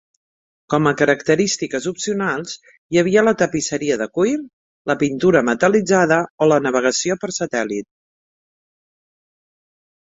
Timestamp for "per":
7.25-7.33